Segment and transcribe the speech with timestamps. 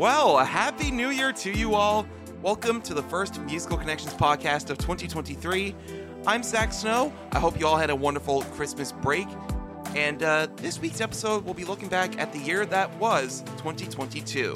[0.00, 2.06] Well, a happy new year to you all.
[2.40, 5.76] Welcome to the first Musical Connections podcast of 2023.
[6.26, 7.12] I'm Zach Snow.
[7.32, 9.28] I hope you all had a wonderful Christmas break.
[9.94, 14.54] And uh, this week's episode, we'll be looking back at the year that was 2022.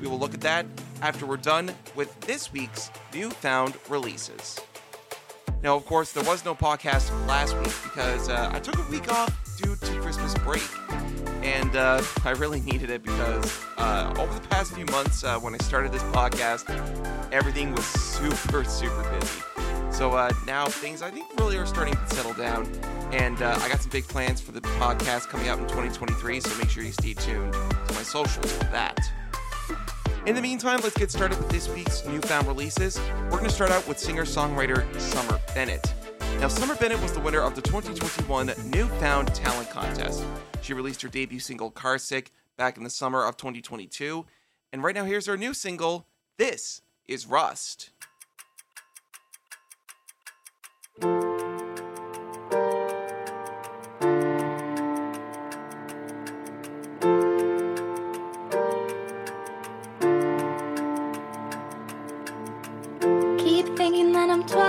[0.00, 0.64] We will look at that
[1.02, 4.60] after we're done with this week's newfound releases.
[5.60, 9.12] Now, of course, there was no podcast last week because uh, I took a week
[9.12, 10.62] off due to Christmas break.
[11.42, 15.54] And uh, I really needed it because uh, over the past few months, uh, when
[15.54, 16.68] I started this podcast,
[17.32, 19.42] everything was super, super busy.
[19.92, 22.66] So uh, now things I think really are starting to settle down.
[23.12, 26.58] And uh, I got some big plans for the podcast coming out in 2023, so
[26.58, 28.98] make sure you stay tuned to my socials for that.
[30.26, 33.00] In the meantime, let's get started with this week's newfound releases.
[33.24, 35.94] We're going to start out with singer songwriter Summer Bennett.
[36.40, 40.24] Now, Summer Bennett was the winner of the 2021 Newfound Talent Contest.
[40.62, 44.24] She released her debut single, Carsick, back in the summer of 2022.
[44.72, 47.90] And right now, here's her new single, This is Rust.
[63.38, 64.67] Keep thinking that I'm 12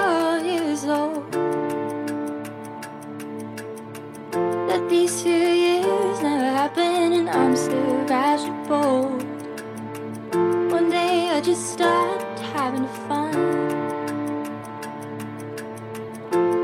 [11.40, 13.32] I just stopped having fun.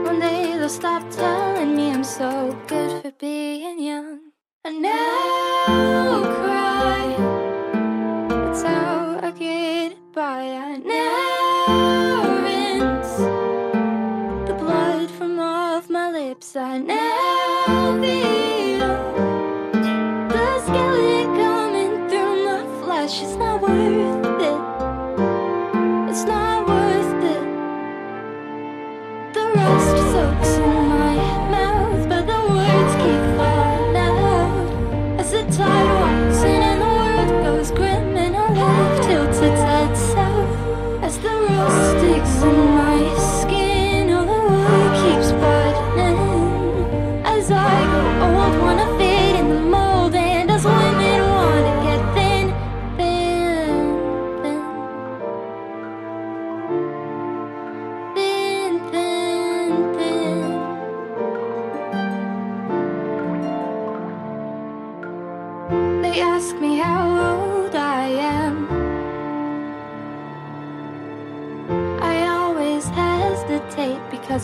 [0.04, 3.95] One day they'll stop telling me I'm so good for being young.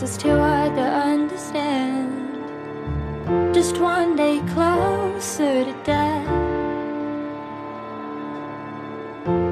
[0.02, 2.10] It's too hard to understand.
[3.54, 6.28] Just one day closer to death.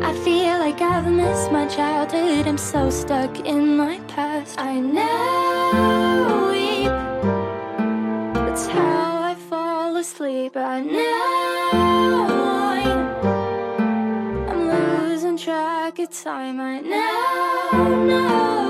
[0.02, 2.48] I feel like I've missed my childhood.
[2.48, 4.58] I'm so stuck in my past.
[4.58, 6.90] I now weep.
[8.34, 10.56] That's how I fall asleep.
[10.56, 11.70] I now.
[14.50, 16.58] I'm losing track of time.
[16.60, 18.69] I now know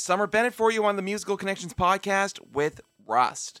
[0.00, 3.60] Summer Bennett for you on the Musical Connections podcast with Rust.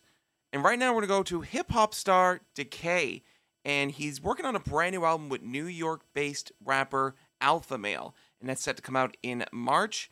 [0.52, 3.22] And right now we're going to go to hip hop star Decay.
[3.62, 8.14] And he's working on a brand new album with New York based rapper Alphamale.
[8.40, 10.10] And that's set to come out in March.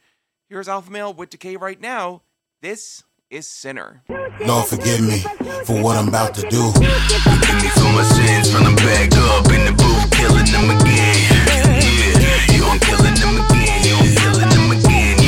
[0.50, 2.22] Here's Alphamale with Decay right now.
[2.60, 4.02] This is Sinner.
[4.44, 5.20] Lord, forgive me
[5.64, 6.72] for what I'm about to do.
[6.72, 11.16] Forgive me for my sins, run them back up in the booth, killing them again.
[11.48, 13.18] Yeah, yo, I'm killing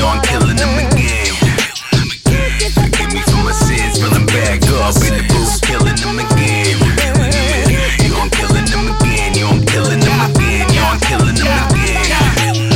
[0.06, 1.34] I'm killing them again.
[2.72, 6.76] Forgive me for my sins, run them back up in the booth, killing them again.
[7.68, 9.34] Yeah, yo, killing them again.
[9.34, 10.66] Yo, I'm killing them again.
[10.72, 12.04] Yo, I'm killing them again.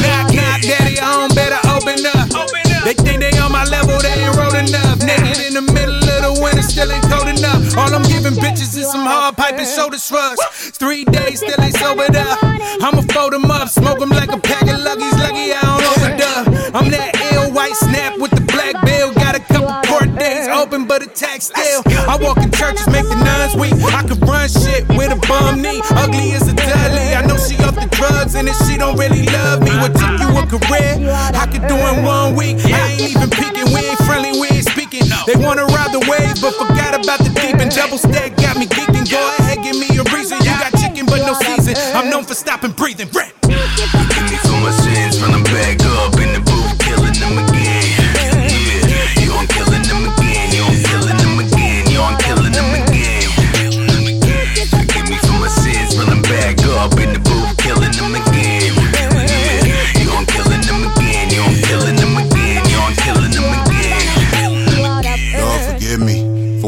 [0.03, 0.97] Knock, knock, daddy,
[1.35, 2.29] better open up.
[2.85, 5.01] They think they on my level, they ain't rolled enough.
[5.01, 7.77] Naked in the middle of the winter, still ain't cold enough.
[7.79, 10.41] All I'm giving bitches is some hard pipe and shoulder shrugs.
[10.77, 12.39] Three days, still ain't sobered up.
[12.85, 15.17] I'ma fold them up, smoke them like a pack of luggies.
[15.17, 16.75] Lucky I don't overdub.
[16.75, 17.14] I'm that
[17.75, 19.13] snap with the black bill.
[19.15, 21.83] Got a couple court days open, but a tax still.
[22.09, 23.75] I walk in churches, make the nuns weak.
[23.93, 25.83] I could run shit with a bum knee.
[25.91, 27.15] Ugly as a dudley.
[27.15, 30.15] I know she off the drugs, and if she don't really love me, what took
[30.21, 31.11] you a career?
[31.35, 32.59] I could do in one week.
[32.67, 35.03] I ain't even peeking, we ain't friendly, we ain't speaking.
[35.27, 38.67] They wanna ride the wave, but forgot about the deep and double stack got me
[38.67, 39.11] geeking.
[39.11, 40.39] Go ahead, give me a reason.
[40.39, 41.75] You got chicken, but no season.
[41.95, 43.09] I'm known for stopping breathing.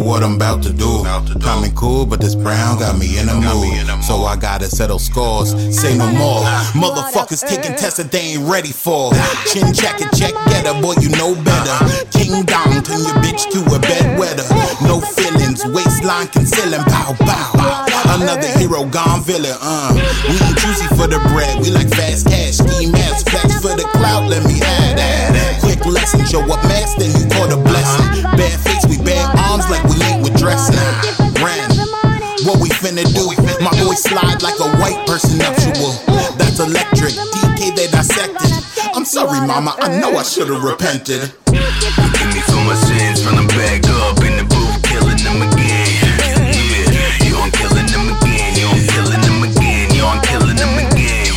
[0.06, 1.02] What I'm about to do.
[1.40, 4.04] Coming cool, but this brown got me in a mood.
[4.04, 5.50] So I gotta settle scores.
[5.74, 6.42] Say no more.
[6.78, 9.10] Motherfuckers taking tests that they ain't ready for.
[9.50, 11.78] Chin jacket check getter, boy, you know better.
[12.14, 14.46] King down, turn your bitch to a bedwetter.
[14.86, 17.50] No feelings, waistline concealing, bow bow.
[18.14, 19.90] Another hero gone villain, uh.
[20.30, 22.62] We ain't juicy for the bread, we like fast cash.
[22.62, 25.60] Ski mask, flex for the clout, let me add that.
[25.60, 28.25] Quick lesson, show up max, then you call a blessing.
[34.86, 35.92] White person nuptial.
[36.38, 38.52] That's electric, DK they dissected.
[38.94, 41.34] I'm sorry, mama, I know I should've repented.
[41.46, 45.90] Forgive me for my sins, run back up in the booth, killing them again.
[46.22, 48.54] Yeah, yo, I'm killing them again.
[48.54, 49.86] Yo, I'm killing them again.
[49.94, 51.34] Yo, I'm killing them again.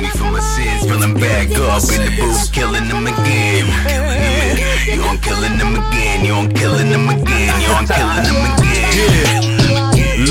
[0.00, 0.86] Me my sins,
[1.20, 3.66] back up in the booth, killing them again.
[3.86, 6.24] Yeah, yo, I'm killing them again.
[6.24, 7.60] Yo, I'm killing them again.
[7.60, 9.63] Yo, I'm killing them again.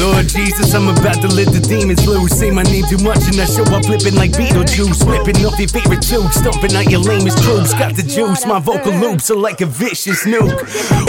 [0.04, 2.38] Lord Jesus, I'm about to let the demons loose.
[2.38, 5.08] Say my name too much and I show up flipping like Beetlejuice.
[5.08, 7.72] Whipping off your favorite tube, stomping out your lamest troops.
[7.72, 10.60] Got the juice, my vocal loops are like a vicious nuke.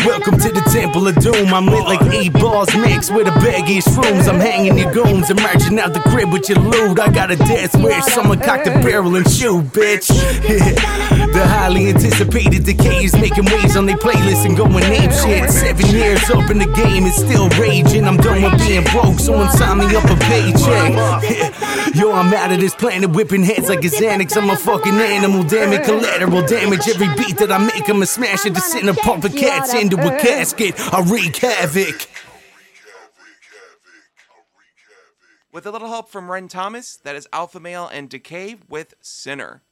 [0.06, 1.52] Welcome to the Temple of Doom.
[1.52, 4.28] I'm lit like eight balls mixed with a baggy shrooms.
[4.28, 7.00] I'm hanging your goons, emerging out the crib with your loot.
[7.00, 10.06] I got a death wish, someone cocked a barrel and shoot, bitch.
[11.34, 15.50] the highly anticipated decay is making waves on their playlist and going ape shit.
[15.50, 18.04] Seven years up in the game, it's still raging.
[18.04, 21.94] I'm done with being broke, someone sign me up a paycheck.
[21.94, 24.36] Yo, I'm out of this planet, whipping heads like a Xanax.
[24.36, 26.88] I'm a fucking animal, damn it, collateral damage.
[26.88, 29.96] Every beat that I make, I'ma smash it to send a pump of cats into
[29.96, 30.74] a casket.
[30.92, 32.08] I wreak havoc.
[35.52, 39.62] With a little help from Ren Thomas, that is Alphamale and Decay with Sinner.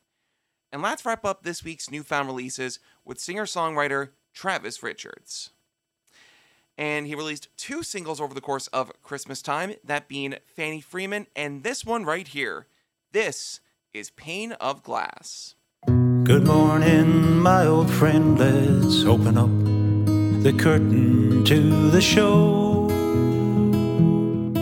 [0.71, 5.51] And let's wrap up this week's newfound releases with singer songwriter Travis Richards.
[6.83, 11.29] And he released two singles over the course of Christmas time, that being Fanny Freeman
[11.37, 12.67] and this one right here.
[13.13, 13.61] This
[13.95, 15.55] is Pane of Glass.
[15.87, 18.37] Good morning, my old friend.
[18.37, 22.89] Let's open up the curtain to the show.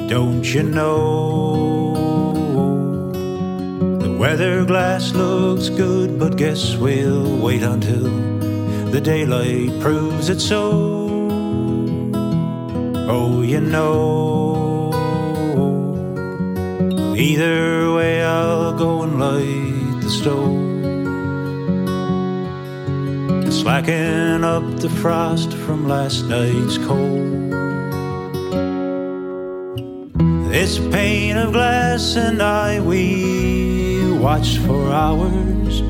[0.06, 1.94] Don't you know
[3.98, 8.10] the weather glass looks good, but guess we'll wait until
[8.90, 10.99] the daylight proves it so.
[13.12, 14.92] Oh, you know,
[17.16, 20.60] either way, I'll go and light the stove.
[23.52, 27.50] Slacken up the frost from last night's cold.
[30.52, 35.82] This pane of glass and I, we watched for hours,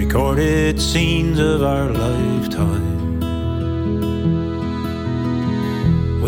[0.00, 2.81] recorded scenes of our lifetime.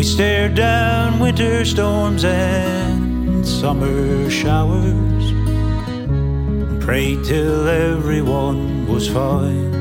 [0.05, 9.71] Stared down winter storms and summer showers, and prayed till everyone was fine.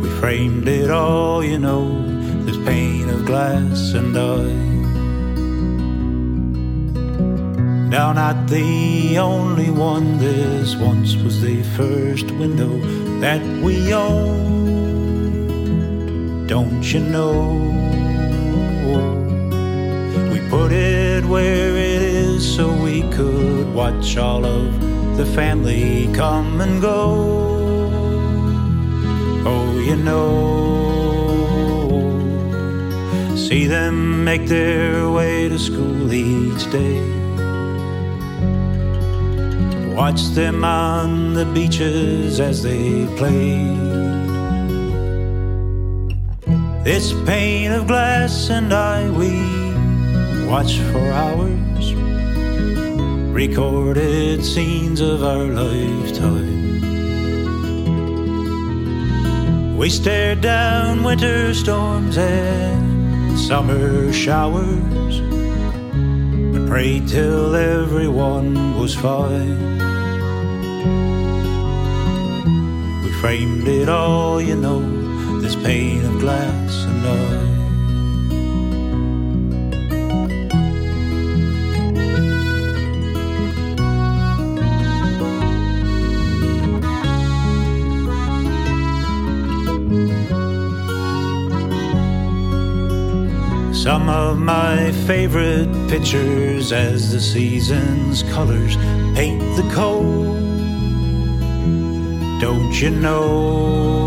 [0.00, 1.86] We framed it all, you know,
[2.44, 4.42] this pane of glass and I.
[7.88, 12.80] Now, not the only one, this once was the first window
[13.20, 14.65] that we owned.
[16.46, 17.58] Don't you know?
[20.32, 24.80] We put it where it is so we could watch all of
[25.16, 27.88] the family come and go.
[29.44, 30.46] Oh, you know.
[33.36, 37.02] See them make their way to school each day.
[39.96, 44.15] Watch them on the beaches as they play.
[46.86, 51.92] This pane of glass and I, we watch for hours.
[53.34, 56.76] Recorded scenes of our lifetime.
[59.76, 65.18] We stared down winter storms and summer showers.
[65.18, 69.78] and prayed till everyone was fine.
[73.02, 75.05] We framed it all, you know,
[75.66, 77.44] pane of glass I.
[93.74, 98.76] Some of my favorite pictures as the season's colors
[99.16, 100.36] paint the cold.
[102.40, 104.05] Don't you know?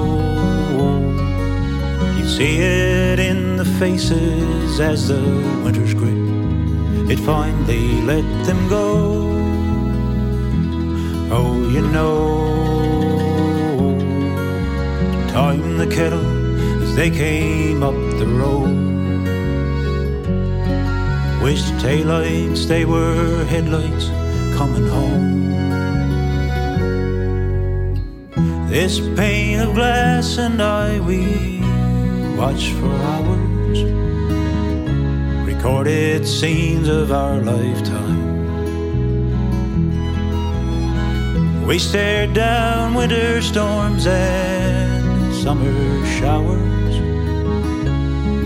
[2.35, 5.21] See it in the faces as the
[5.63, 6.13] winter's grip.
[7.09, 8.85] It finally let them go.
[11.31, 12.19] Oh, you know.
[15.29, 18.77] Time the kettle as they came up the road.
[21.43, 24.07] Wished taillights, they were headlights
[24.55, 25.49] coming home.
[28.69, 31.58] This pane of glass and I, we
[32.39, 33.83] watched for hours.
[35.45, 38.27] Recorded scenes of our lifetime.
[41.67, 46.95] We stared down winter storms and summer showers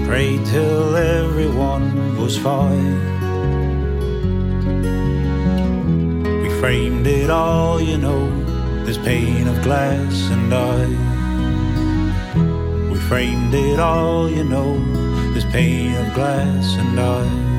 [0.07, 2.97] prayed till everyone was fine.
[6.41, 8.27] We framed it all, you know,
[8.85, 11.12] this pane of glass and I.
[13.07, 14.79] Framed it all, you know,
[15.33, 17.53] this pane of glass and I.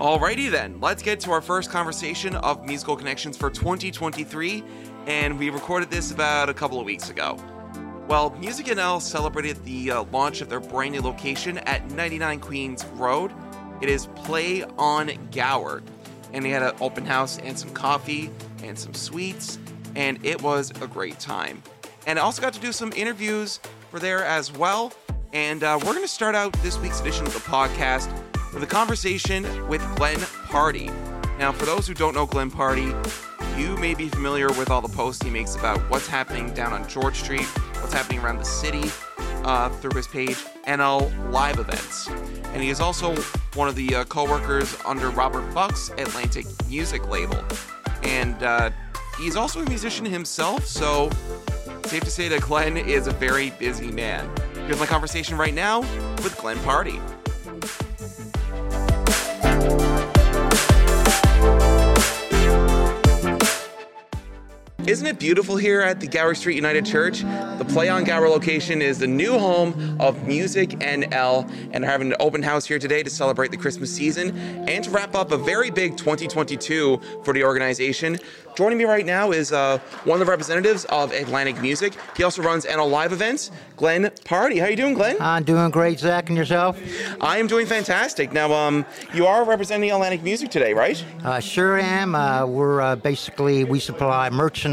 [0.00, 4.64] Alrighty then, let's get to our first conversation of musical connections for 2023,
[5.06, 7.38] and we recorded this about a couple of weeks ago.
[8.08, 12.84] Well, Music NL celebrated the uh, launch of their brand new location at 99 Queens
[12.94, 13.32] Road.
[13.80, 15.82] It is Play on Gower,
[16.32, 18.30] and they had an open house and some coffee
[18.62, 19.58] and some sweets,
[19.94, 21.62] and it was a great time.
[22.06, 24.92] And I also got to do some interviews for there as well.
[25.32, 28.12] And uh, we're going to start out this week's edition of the podcast
[28.52, 30.92] with a conversation with Glenn Pardy.
[31.38, 32.92] Now, for those who don't know Glenn Pardy,
[33.58, 36.86] you may be familiar with all the posts he makes about what's happening down on
[36.88, 37.48] George Street,
[37.82, 38.90] what's happening around the city
[39.44, 40.36] uh, through his page,
[40.66, 42.08] NL Live Events.
[42.08, 43.14] And he is also
[43.54, 47.42] one of the uh, co workers under Robert Buck's Atlantic music label.
[48.02, 48.70] And uh,
[49.18, 51.10] he's also a musician himself, so
[51.86, 54.30] safe to say that Glenn is a very busy man.
[54.66, 55.80] Here's my conversation right now
[56.22, 57.00] with Glenn Pardy.
[64.86, 67.20] Isn't it beautiful here at the Gower Street United Church?
[67.20, 72.08] The Play on Gower location is the new home of Music NL, and they're having
[72.08, 74.36] an open house here today to celebrate the Christmas season
[74.68, 78.18] and to wrap up a very big 2022 for the organization.
[78.56, 81.94] Joining me right now is uh, one of the representatives of Atlantic Music.
[82.16, 83.50] He also runs NL Live events.
[83.76, 85.16] Glenn Pardy, how are you doing, Glenn?
[85.20, 86.78] I'm doing great, Zach, and yourself?
[87.20, 88.32] I am doing fantastic.
[88.32, 88.84] Now, um,
[89.14, 91.02] you are representing Atlantic Music today, right?
[91.24, 92.14] Uh, sure am.
[92.14, 94.71] Uh, we're uh, basically we supply merchandise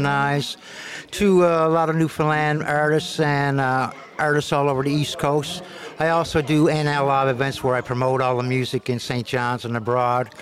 [1.12, 5.62] to uh, a lot of Newfoundland artists and uh, artists all over the East Coast.
[5.98, 9.26] I also do NL Live events where I promote all the music in St.
[9.26, 10.34] John's and abroad.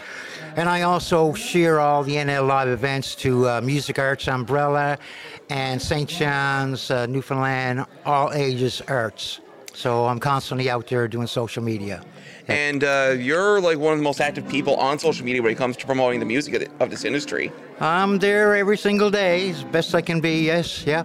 [0.57, 4.99] And I also share all the NL Live events to uh, Music Arts Umbrella
[5.51, 6.09] and St.
[6.09, 9.41] John's, uh, Newfoundland, All Ages Arts.
[9.75, 12.03] So I'm constantly out there doing social media.
[12.69, 15.59] And uh, you're like one of the most active people on social media when it
[15.59, 17.53] comes to promoting the music of, of this industry.
[17.79, 20.47] I'm there every single day, as best I can be.
[20.47, 21.03] Yes, yeah.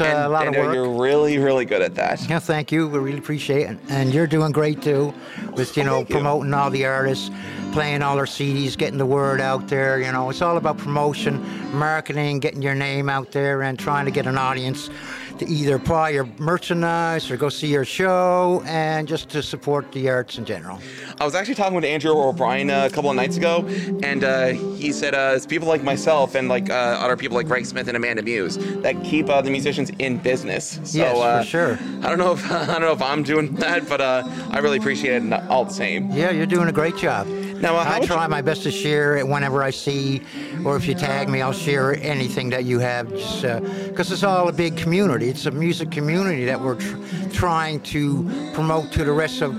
[0.00, 0.74] It's and, a lot and of work.
[0.74, 2.28] you're really, really good at that.
[2.28, 2.86] Yeah, thank you.
[2.88, 3.78] We really appreciate it.
[3.88, 5.14] And you're doing great too,
[5.54, 6.14] with you know thank you.
[6.16, 7.30] promoting all the artists,
[7.72, 10.00] playing all their CDs, getting the word out there.
[10.00, 11.42] You know, it's all about promotion,
[11.74, 14.90] marketing, getting your name out there, and trying to get an audience
[15.38, 20.08] to either buy your merchandise or go see your show, and just to support the
[20.08, 20.78] arts in general.
[21.20, 23.66] I was actually talking with Andrew O'Brien uh, a couple of nights ago,
[24.02, 27.46] and uh, he said uh, it's people like myself and like uh, other people like
[27.46, 30.80] Greg Smith and Amanda Muse that keep uh, the musicians in business.
[30.84, 31.78] So, Yes, for uh, sure.
[32.02, 34.78] I don't know if I don't know if I'm doing that, but uh, I really
[34.78, 36.10] appreciate it all the same.
[36.10, 37.26] Yeah, you're doing a great job.
[37.26, 40.22] Now, uh, I try my best to share it whenever I see,
[40.64, 43.42] or if you tag me, I'll share anything that you have, just
[43.88, 45.28] because it's all a big community.
[45.28, 46.96] It's a music community that we're tr-
[47.32, 49.54] trying to promote to the rest of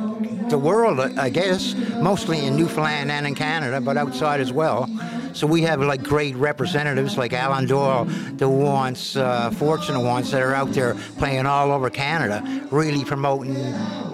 [0.50, 4.90] the world, I guess, mostly in Newfoundland and in Canada, but outside as well.
[5.34, 8.06] So we have like great representatives like Alan Doyle,
[8.38, 13.54] the ones, uh, fortunate ones that are out there playing all over Canada, really promoting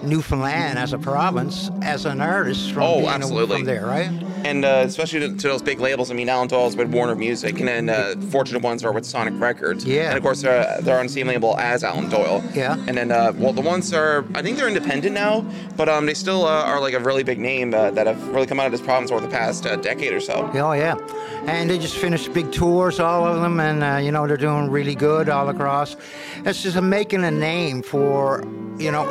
[0.02, 3.56] Newfoundland as a province, as an artist from Oh, being absolutely.
[3.58, 4.10] from there, right?
[4.44, 6.10] And uh, especially to, to those big labels.
[6.10, 9.32] I mean, Alan Doyle's with Warner Music, and then uh, Fortunate Ones are with Sonic
[9.40, 9.86] Records.
[9.86, 10.08] Yeah.
[10.08, 12.44] And of course, they're, they're on the same label as Alan Doyle.
[12.54, 12.76] Yeah.
[12.86, 15.46] And then, uh, well, the ones are, I think they're independent now,
[15.76, 18.46] but um, they still uh, are like a really big name uh, that have really
[18.46, 20.50] come out of this province over the past uh, decade or so.
[20.52, 20.96] Oh yeah,
[21.46, 24.70] and they just finished big tours, all of them, and uh, you know they're doing
[24.70, 25.96] really good all across.
[26.44, 28.44] It's just making a name for,
[28.78, 29.10] you know,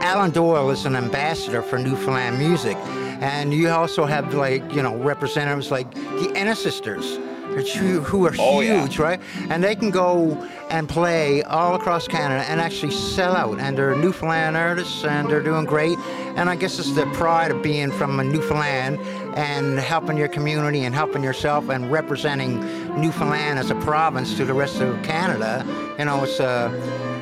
[0.00, 2.76] Alan Doyle is an ambassador for Newfoundland music,
[3.22, 7.18] and you also have like you know representatives like the Ennis Sisters.
[7.52, 8.80] Who are Oh, yeah.
[8.80, 9.20] huge, right?
[9.50, 10.32] And they can go
[10.70, 13.58] and play all across Canada and actually sell out.
[13.60, 15.98] And they're Newfoundland artists, and they're doing great.
[16.38, 18.98] And I guess it's the pride of being from a Newfoundland
[19.36, 22.58] and helping your community and helping yourself and representing
[22.98, 25.62] Newfoundland as a province to the rest of Canada.
[25.98, 26.72] You know, it's a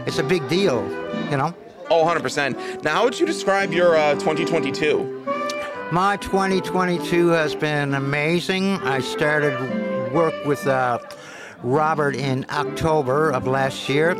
[0.07, 0.81] it's a big deal.
[1.29, 1.53] You know.
[1.91, 2.85] Oh, 100%.
[2.85, 5.25] Now, how would you describe your uh, 2022?
[5.93, 8.77] My 2022 has been amazing.
[8.85, 11.01] I started work with uh,
[11.65, 14.17] Robert in October of last year.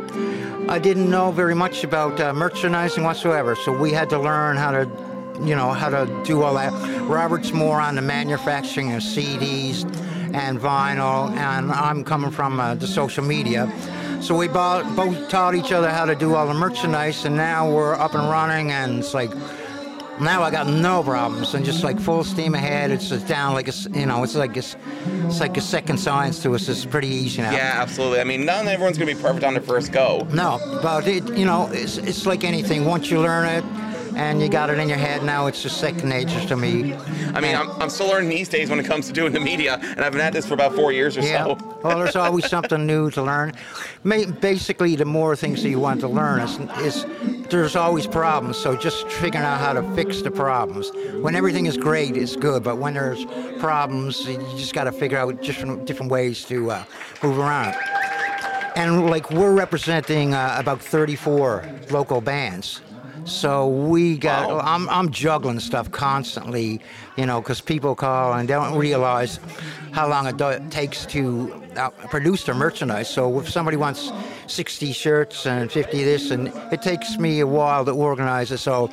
[0.67, 4.71] I didn't know very much about uh, merchandising whatsoever, so we had to learn how
[4.71, 4.79] to,
[5.45, 6.73] you know, how to do all that.
[7.03, 9.85] Robert's more on the manufacturing of CDs
[10.35, 13.71] and vinyl, and I'm coming from uh, the social media.
[14.21, 17.71] So we bo- both taught each other how to do all the merchandise, and now
[17.71, 19.31] we're up and running, and it's like
[20.21, 22.91] now I got no problems and just like full steam ahead.
[22.91, 24.63] It's just down like a, you know, it's like a,
[25.25, 26.69] it's like a second science to us.
[26.69, 27.51] It's pretty easy now.
[27.51, 28.19] Yeah, absolutely.
[28.19, 30.27] I mean, not everyone's going to be perfect on their first go.
[30.31, 32.85] No, but it, you know, it's, it's like anything.
[32.85, 33.63] Once you learn it
[34.15, 36.93] and you got it in your head, now it's just second nature to me.
[37.33, 39.77] I mean, I'm, I'm still learning these days when it comes to doing the media,
[39.81, 41.45] and I've been at this for about four years or Yeah.
[41.45, 41.79] so.
[41.83, 43.53] well, there's always something new to learn.
[44.03, 47.05] Basically, the more things that you want to learn is, is
[47.49, 48.57] there's always problems.
[48.57, 50.91] So just figuring out how to fix the problems.
[51.21, 52.63] When everything is great, it's good.
[52.63, 53.25] But when there's
[53.59, 56.83] problems, you just got to figure out different different ways to uh,
[57.23, 57.75] move around.
[58.75, 62.81] And like we're representing uh, about 34 local bands.
[63.25, 64.63] So we got.
[64.65, 66.81] I'm I'm juggling stuff constantly,
[67.17, 69.39] you know, because people call and they don't realize
[69.91, 73.09] how long it takes to uh, produce their merchandise.
[73.09, 74.11] So if somebody wants
[74.47, 78.57] 60 shirts and 50 this, and it takes me a while to organize it.
[78.57, 78.89] So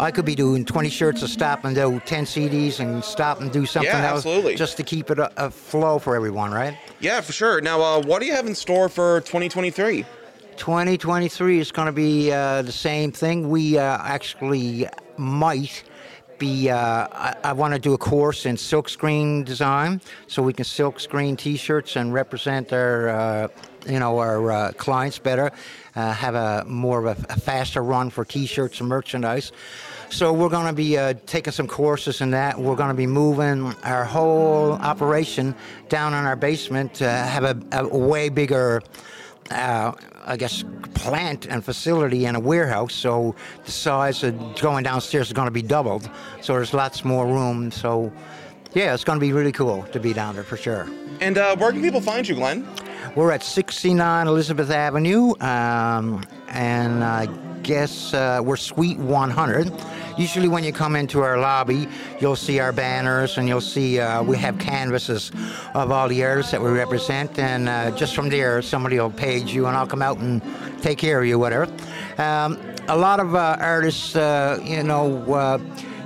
[0.00, 3.52] I could be doing 20 shirts and stop and do 10 CDs and stop and
[3.52, 4.56] do something Yeah, else absolutely.
[4.56, 6.76] just to keep it a, a flow for everyone, right?
[7.00, 7.60] Yeah, for sure.
[7.60, 10.04] Now, uh, what do you have in store for 2023?
[10.56, 13.48] 2023 is going to be uh, the same thing.
[13.48, 15.84] We uh, actually might
[16.38, 16.70] be.
[16.70, 21.36] Uh, I, I want to do a course in silkscreen design, so we can silkscreen
[21.36, 23.48] T-shirts and represent our, uh,
[23.86, 25.50] you know, our uh, clients better.
[25.96, 29.52] Uh, have a more of a, a faster run for T-shirts and merchandise.
[30.10, 32.58] So we're going to be uh, taking some courses in that.
[32.58, 35.54] We're going to be moving our whole operation
[35.88, 38.82] down in our basement to have a, a way bigger
[39.50, 39.92] uh,
[40.24, 42.94] I guess, plant and facility and a warehouse.
[42.94, 43.34] So
[43.64, 46.08] the size of going downstairs is going to be doubled.
[46.40, 47.70] So there's lots more room.
[47.70, 48.12] So
[48.74, 50.88] yeah, it's going to be really cool to be down there for sure.
[51.20, 52.66] And uh, where can people find you, Glenn?
[53.14, 57.26] We're at 69 Elizabeth Avenue, um, and I
[57.62, 59.72] guess uh, we're Suite 100.
[60.16, 61.88] Usually, when you come into our lobby,
[62.20, 65.32] you'll see our banners and you'll see uh, we have canvases
[65.74, 69.52] of all the artists that we represent, and uh, just from there, somebody will page
[69.52, 70.40] you, and I'll come out and
[70.82, 71.64] take care of you, whatever.
[72.18, 75.58] Um, a lot of uh, artists, uh, you know, uh,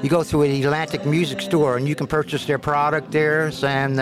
[0.03, 3.97] you go through an Atlantic Music Store and you can purchase their product there, and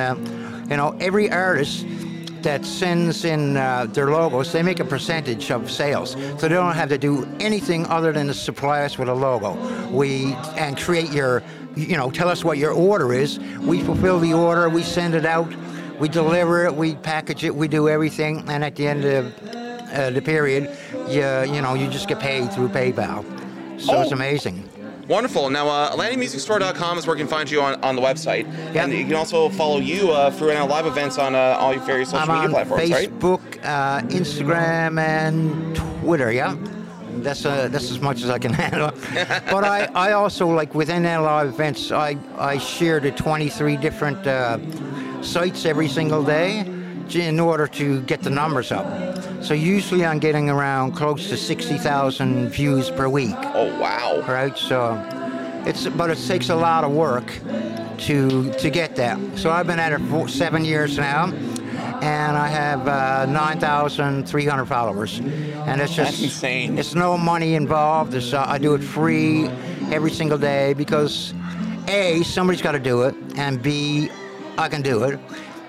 [0.71, 1.85] you know, every artist
[2.47, 6.77] that sends in uh, their logos, they make a percentage of sales, so they don't
[6.77, 9.57] have to do anything other than to supply us with a logo.
[9.91, 11.43] We and create your,
[11.75, 13.41] you know, tell us what your order is.
[13.63, 15.53] We fulfill the order, we send it out,
[15.99, 19.37] we deliver it, we package it, we do everything, and at the end of
[19.93, 20.71] uh, the period,
[21.09, 23.25] you, you know, you just get paid through PayPal.
[23.81, 24.15] So it's Oh.
[24.15, 24.63] amazing.
[25.09, 25.51] Wonderful.
[25.51, 28.45] Now, uh, AtlanticMusicStore.com is where you can find you on, on the website.
[28.75, 28.85] Yeah.
[28.85, 31.83] And you can also follow you uh, through NL Live events on uh, all your
[31.85, 33.11] various social I'm media platforms, right?
[33.11, 36.33] Facebook, uh, Instagram, and Twitter.
[36.33, 36.57] Yeah,
[37.19, 38.91] that's uh, that's as much as I can handle.
[39.15, 44.27] but I, I also like within our live events, I I share to 23 different
[44.27, 44.59] uh,
[45.23, 46.65] sites every single day
[47.15, 48.87] in order to get the numbers up.
[49.43, 53.35] So usually I'm getting around close to 60,000 views per week.
[53.37, 54.23] Oh, wow.
[54.27, 54.57] Right.
[54.57, 54.95] So
[55.67, 57.33] it's but it takes a lot of work
[57.99, 59.19] to to get that.
[59.37, 61.27] So I've been at it for seven years now,
[62.03, 66.79] and I have uh, 9,300 followers, and it's just That's insane.
[66.79, 68.15] It's no money involved.
[68.15, 69.49] It's, uh, I do it free
[69.91, 71.35] every single day because
[71.89, 74.09] a somebody's got to do it, and b
[74.59, 75.19] I can do it.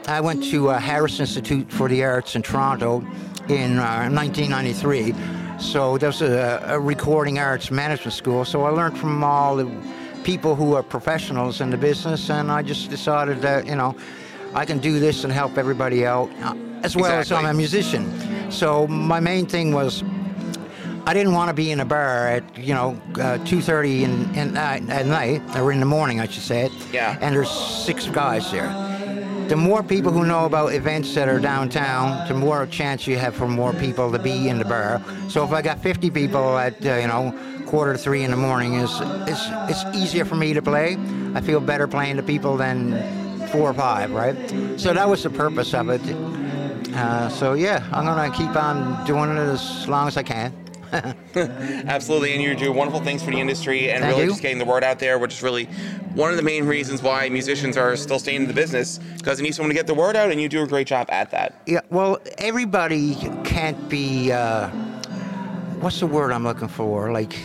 [0.08, 3.04] I went to uh, Harris Institute for the Arts in Toronto
[3.50, 5.14] in uh, 1993.
[5.60, 8.46] So there's a, a recording arts management school.
[8.46, 9.70] So I learned from all the
[10.24, 13.96] people who are professionals in the business, and I just decided that you know
[14.54, 18.52] I can do this and help everybody out, uh, as well as I'm a musician.
[18.52, 20.04] So my main thing was
[21.08, 24.54] I didn't want to be in a bar at you know uh, 2:30 in, in
[24.54, 26.70] night, at night or in the morning, I should say.
[26.92, 27.18] Yeah.
[27.22, 28.97] And there's six guys there.
[29.48, 33.34] The more people who know about events that are downtown, the more chance you have
[33.34, 35.02] for more people to be in the bar.
[35.30, 37.34] So if I got 50 people at uh, you know
[37.66, 38.92] quarter to three in the morning, is
[39.26, 40.98] it's it's easier for me to play.
[41.34, 42.92] I feel better playing to people than
[43.48, 44.36] four or five, right?
[44.78, 46.02] So that was the purpose of it.
[46.94, 50.54] Uh, so yeah, I'm gonna keep on doing it as long as I can.
[51.36, 54.32] Absolutely, and you're doing wonderful things for the industry and Thank really you.
[54.32, 55.66] just getting the word out there, which is really
[56.14, 59.44] one of the main reasons why musicians are still staying in the business because they
[59.44, 61.62] need someone to get the word out, and you do a great job at that.
[61.66, 64.32] Yeah, well, everybody can't be.
[64.32, 64.70] Uh,
[65.80, 67.12] what's the word I'm looking for?
[67.12, 67.36] Like,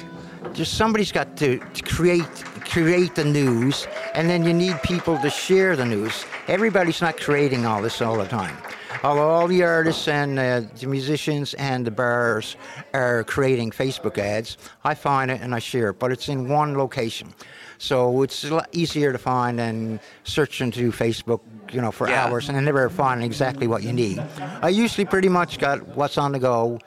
[0.53, 2.27] just somebody's got to, to create
[2.65, 6.25] create the news, and then you need people to share the news.
[6.49, 8.57] Everybody's not creating all this all the time.
[9.05, 12.57] Although all the artists and uh, the musicians and the bars
[12.95, 16.79] are creating Facebook ads, I find it and I share it, but it's in one
[16.79, 17.35] location.
[17.79, 21.41] So it's a lot easier to find than search into Facebook,
[21.73, 22.27] you know, for Yeah.
[22.27, 24.23] hours and I never find exactly what you need.
[24.63, 26.79] I usually pretty much got what's on the go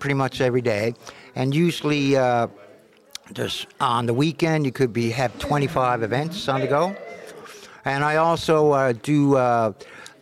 [0.00, 0.94] pretty much every day.
[1.34, 2.48] And usually uh,
[3.32, 6.94] just on the weekend you could be have 25 events on the go.
[7.86, 9.36] And I also uh, do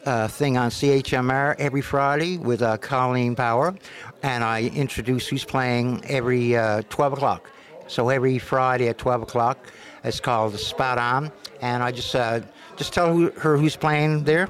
[0.05, 3.75] uh, thing on CHMR every Friday with uh, Colleen Power,
[4.23, 7.51] and I introduce who's playing every uh, 12 o'clock.
[7.89, 9.59] So every Friday at 12 o'clock,
[10.05, 12.41] it's called Spot On, and I just uh,
[12.77, 14.49] just tell who, her who's playing there,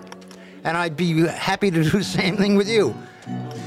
[0.65, 2.95] and I'd be happy to do the same thing with you.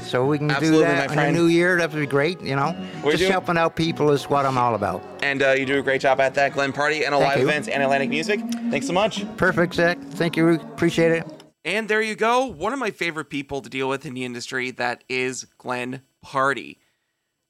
[0.02, 1.78] So we can Absolutely, do that in the new year.
[1.78, 2.40] That would be great.
[2.40, 5.02] You know, just helping out people is what I'm all about.
[5.22, 7.38] And uh, you do a great job at that, Glenn Pardy, and a Thank live
[7.38, 7.48] you.
[7.48, 8.40] events and Atlantic Music.
[8.70, 9.24] Thanks so much.
[9.36, 9.98] Perfect, Zach.
[9.98, 10.50] Thank you.
[10.50, 11.35] Appreciate it.
[11.66, 12.46] And there you go.
[12.46, 16.76] One of my favorite people to deal with in the industry, that is Glenn Pardy.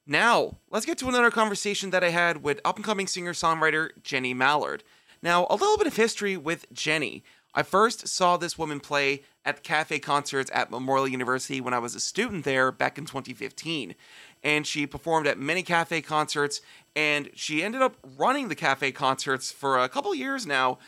[0.07, 3.91] Now, let's get to another conversation that I had with up and coming singer songwriter
[4.03, 4.85] Jenny Mallard.
[5.21, 7.25] Now, a little bit of history with Jenny.
[7.55, 11.95] I first saw this woman play at cafe concerts at Memorial University when I was
[11.95, 13.95] a student there back in 2015.
[14.43, 16.63] And she performed at many cafe concerts,
[16.95, 20.79] and she ended up running the cafe concerts for a couple years now.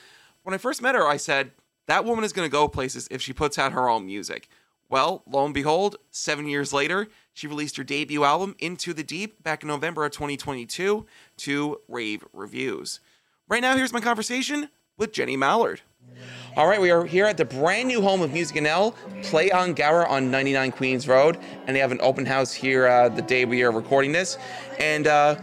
[0.45, 1.51] When I first met her, I said,
[1.89, 4.49] That woman is going to go places if she puts out her own music.
[4.91, 9.43] Well, lo and behold, seven years later, she released her debut album, Into the Deep,
[9.43, 11.07] back in November of 2022
[11.39, 13.01] to rave reviews.
[13.49, 15.81] Right now, here's my conversation with Jenny Mallard.
[16.57, 19.73] All right, we are here at the brand new home of Music NL, Play on
[19.73, 23.45] Gower on 99 Queens Road, and they have an open house here uh, the day
[23.47, 24.37] we are recording this.
[24.79, 25.37] And uh,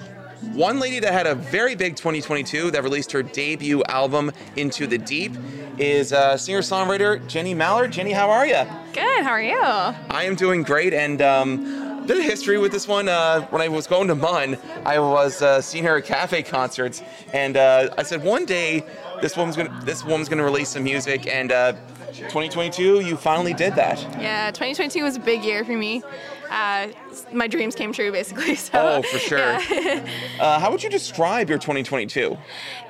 [0.53, 4.97] one lady that had a very big 2022 that released her debut album, Into the
[4.97, 5.33] Deep,
[5.77, 7.91] is uh, singer-songwriter Jenny Mallard.
[7.91, 8.63] Jenny, how are you?
[8.93, 9.23] Good.
[9.23, 9.59] How are you?
[9.61, 13.09] I am doing great, and um, bit of history with this one.
[13.09, 17.01] Uh, when I was going to MUN, I was uh, seeing her at cafe concerts,
[17.33, 18.85] and uh, I said one day
[19.21, 21.73] this woman's gonna this woman's gonna release some music, and uh,
[22.13, 23.99] 2022 you finally did that.
[24.19, 26.03] Yeah, 2022 was a big year for me.
[26.49, 26.87] Uh,
[27.33, 28.55] my dreams came true, basically.
[28.65, 29.37] So, Oh, for sure.
[29.39, 30.05] yeah.
[30.39, 32.19] Uh, how would you describe your 2022?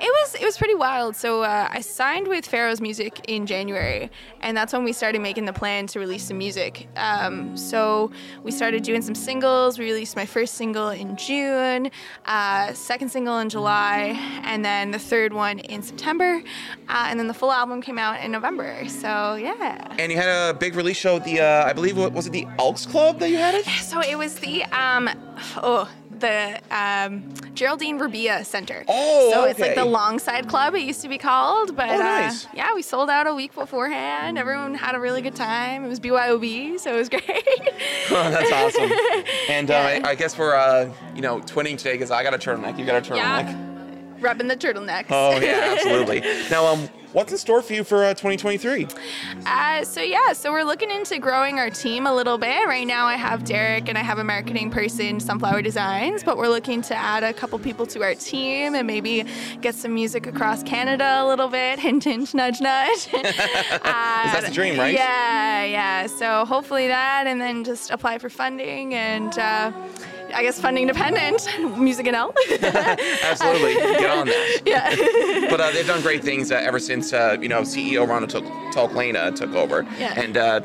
[0.00, 1.14] was it was pretty wild.
[1.16, 5.44] So uh, I signed with Pharaoh's Music in January, and that's when we started making
[5.44, 6.88] the plan to release some music.
[6.96, 8.10] Um, so
[8.42, 9.78] we started doing some singles.
[9.78, 11.90] We released my first single in June,
[12.26, 16.42] uh, second single in July, and then the third one in September,
[16.88, 18.88] uh, and then the full album came out in November.
[18.88, 19.94] So yeah.
[19.98, 22.46] And you had a big release show at the, uh, I believe, was it the
[22.58, 23.64] Elks Club that you had it?
[23.66, 25.08] So it was the um,
[25.56, 28.84] oh the um, Geraldine Rabia Center.
[28.88, 30.74] Oh, so it's like the Longside Club.
[30.74, 32.46] It used to be called, but Oh, nice.
[32.46, 34.38] uh, yeah, we sold out a week beforehand.
[34.38, 35.84] Everyone had a really good time.
[35.84, 37.22] It was BYOB, so it was great.
[38.08, 38.90] Oh, that's awesome.
[39.50, 42.38] And uh, I, I guess we're, uh, you know, twinning today because I got a
[42.38, 42.78] turtleneck.
[42.78, 43.16] You got a turtleneck.
[43.18, 43.75] yeah,
[44.20, 45.06] rubbing the turtlenecks.
[45.10, 46.20] Oh yeah, absolutely.
[46.50, 48.86] now, um, what's in store for you for uh, 2023?
[49.46, 52.66] Uh, so yeah, so we're looking into growing our team a little bit.
[52.66, 56.48] Right now, I have Derek and I have a marketing person, Sunflower Designs, but we're
[56.48, 59.24] looking to add a couple people to our team and maybe
[59.60, 61.78] get some music across Canada a little bit.
[61.86, 63.08] Hint, hint, nudge, nudge.
[63.14, 64.92] uh, That's the dream, right?
[64.92, 66.06] Yeah, yeah.
[66.06, 69.38] So hopefully that, and then just apply for funding and.
[69.38, 69.72] Uh,
[70.34, 72.34] I guess funding dependent, Music NL.
[73.22, 74.60] Absolutely, get on that.
[74.66, 75.50] yeah.
[75.50, 78.44] But uh, they've done great things uh, ever since uh, you know CEO Rhonda took
[78.72, 79.86] Tulk-Lane took over.
[79.98, 80.18] Yeah.
[80.20, 80.60] And uh,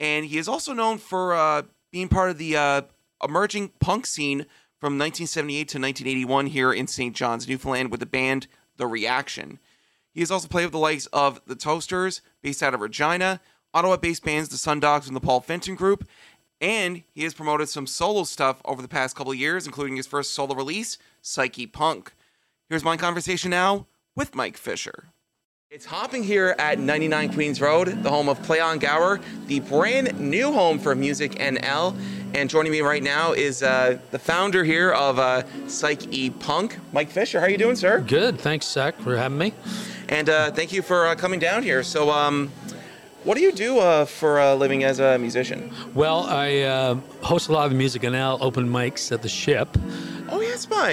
[0.00, 2.82] and he is also known for uh, being part of the uh,
[3.22, 4.46] emerging punk scene
[4.80, 7.14] from 1978 to 1981 here in St.
[7.14, 9.60] John's, Newfoundland, with the band The Reaction.
[10.12, 13.40] He has also played with the likes of the Toasters, based out of Regina,
[13.72, 16.08] Ottawa-based bands the Sundogs and the Paul Fenton Group,
[16.60, 20.34] and he has promoted some solo stuff over the past couple years, including his first
[20.34, 22.12] solo release, Psyche Punk.
[22.68, 25.08] Here's my conversation now with Mike Fisher.
[25.70, 30.20] It's hopping here at 99 Queens Road, the home of Play on Gower, the brand
[30.20, 31.98] new home for Music NL.
[32.32, 37.10] And joining me right now is uh, the founder here of uh, Psyche Punk, Mike
[37.10, 37.40] Fisher.
[37.40, 38.00] How are you doing, sir?
[38.02, 38.38] Good.
[38.38, 39.52] Thanks, Zach, for having me.
[40.08, 41.82] And uh, thank you for uh, coming down here.
[41.82, 42.52] So, um,
[43.24, 45.72] what do you do uh, for a living as a musician?
[45.92, 49.76] Well, I uh, host a lot of music and now open mics at the ship.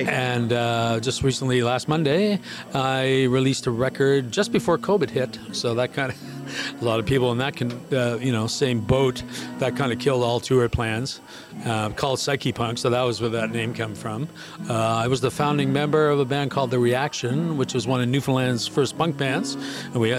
[0.08, 2.40] And uh, just recently, last Monday,
[2.74, 5.40] I released a record just before COVID hit.
[5.52, 8.82] So that kind of, a lot of people in that can, uh, you know, same
[8.82, 9.24] boat.
[9.60, 11.22] That kind of killed all tour plans.
[11.66, 12.78] Uh, called Psyche Punk.
[12.78, 14.28] So that was where that name came from.
[14.70, 18.02] Uh, I was the founding member of a band called The Reaction, which was one
[18.02, 19.56] of Newfoundland's first punk bands.
[19.86, 20.10] And we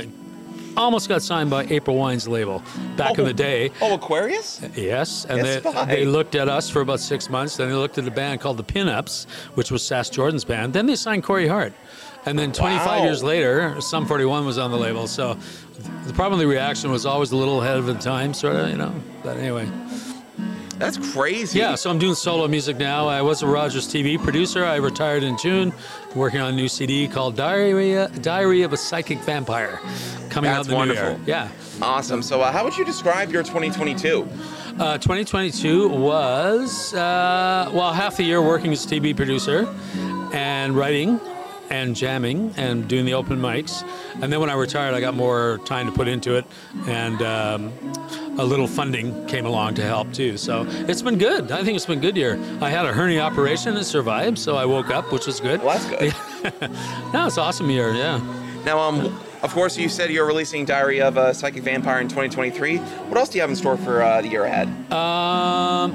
[0.76, 2.62] almost got signed by April Wine's label
[2.96, 3.24] back in oh.
[3.24, 3.70] the day.
[3.80, 4.60] Oh, Aquarius?
[4.74, 5.88] Yes, and Yes, they, fine.
[5.88, 7.56] they looked at us for about six months.
[7.56, 10.72] Then they looked at a band called the Pinups, which was Sass Jordan's band.
[10.72, 11.72] Then they signed Corey Hart,
[12.26, 13.04] and then 25 Wow.
[13.04, 15.06] years later, Sum 41 was on the label.
[15.06, 15.36] So
[16.06, 18.76] the problem, the reaction was always a little ahead of the time, sort of, you
[18.76, 18.94] know.
[19.22, 19.68] But anyway,
[20.78, 21.58] That's crazy.
[21.58, 21.74] yeah.
[21.76, 23.06] So I'm doing solo music now.
[23.06, 24.64] I was a Rogers TV producer.
[24.64, 25.72] I retired in June,
[26.14, 29.78] working on a new CD called Diary Diary of a Psychic Vampire,
[30.30, 31.04] coming That's out in the wonderful.
[31.04, 31.18] new year.
[31.26, 31.48] Yeah.
[31.82, 32.22] Awesome.
[32.22, 34.26] So, uh, how would you describe your 2022?
[34.78, 39.66] Uh, 2022 was, uh, well, half the year working as a TV producer
[40.32, 41.20] and writing
[41.70, 43.88] and jamming and doing the open mics.
[44.20, 46.44] And then when I retired, I got more time to put into it,
[46.86, 47.72] and um,
[48.38, 50.36] a little funding came along to help too.
[50.36, 51.52] So it's been good.
[51.52, 52.38] I think it's been a good year.
[52.60, 55.62] I had a hernia operation and survived, so I woke up, which was good.
[55.62, 56.70] Well, that's good.
[57.12, 57.92] no, it's awesome year.
[57.94, 58.20] Yeah.
[58.64, 62.78] Now, um, of course, you said you're releasing Diary of a Psychic Vampire in 2023.
[62.78, 64.68] What else do you have in store for uh, the year ahead?
[64.90, 65.92] Um,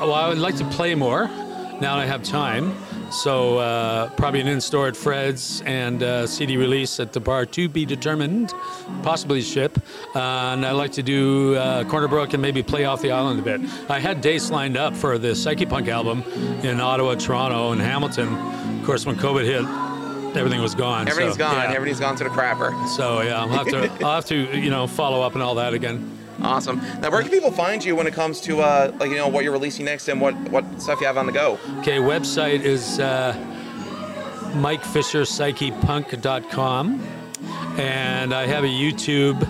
[0.00, 2.74] well, I would like to play more now that I have time.
[3.12, 7.68] So uh, probably an in-store at Fred's and uh, CD release at the bar to
[7.68, 8.54] be determined,
[9.02, 9.78] possibly ship.
[10.16, 13.38] Uh, and I like to do uh, Corner Brook and maybe play off the island
[13.38, 13.60] a bit.
[13.90, 16.22] I had dates lined up for the Psyche Punk album
[16.62, 18.32] in Ottawa, Toronto, and Hamilton.
[18.80, 21.06] Of course, when COVID hit, everything was gone.
[21.06, 21.56] Everything's so, gone.
[21.56, 21.76] yeah.
[21.76, 22.88] Everything's gone to the crapper.
[22.88, 25.74] So yeah, I'll have to I'll have to you know follow up and all that
[25.74, 26.21] again.
[26.40, 26.80] Awesome.
[27.00, 29.44] Now, where can people find you when it comes to uh, like you know what
[29.44, 31.58] you're releasing next and what what stuff you have on the go?
[31.80, 33.34] Okay, website is uh,
[34.54, 37.00] MikeFisherPsychePunk.com,
[37.78, 39.46] and I have a YouTube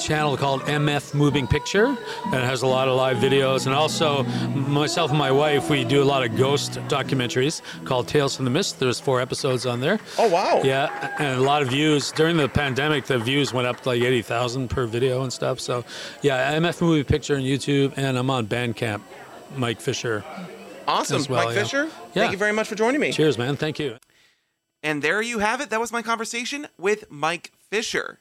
[0.00, 3.66] channel called MF Moving Picture, and it has a lot of live videos.
[3.66, 4.22] And also,
[4.54, 8.50] myself and my wife, we do a lot of ghost documentaries called Tales from the
[8.50, 8.78] Mist.
[8.78, 9.98] There's four episodes on there.
[10.18, 10.62] Oh wow!
[10.62, 13.06] Yeah, and a lot of views during the pandemic.
[13.06, 15.60] The views went up to like eighty thousand per video and stuff.
[15.60, 15.84] So,
[16.22, 19.00] yeah, MF Movie Picture on YouTube, and I'm on Bandcamp.
[19.56, 20.24] Mike Fisher.
[20.86, 21.62] Awesome, well, Mike yeah.
[21.62, 21.84] Fisher.
[21.84, 21.90] Yeah.
[22.14, 23.12] Thank you very much for joining me.
[23.12, 23.56] Cheers, man.
[23.56, 23.96] Thank you.
[24.82, 25.70] And there you have it.
[25.70, 28.20] That was my conversation with Mike Fisher.